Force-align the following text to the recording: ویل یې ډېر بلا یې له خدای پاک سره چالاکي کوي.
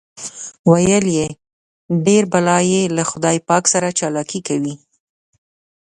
ویل 0.69 1.05
یې 1.17 1.27
ډېر 2.05 2.23
بلا 2.31 2.57
یې 2.71 2.81
له 2.95 3.03
خدای 3.09 3.37
پاک 3.49 3.63
سره 3.73 3.95
چالاکي 3.99 4.39
کوي. 4.47 4.75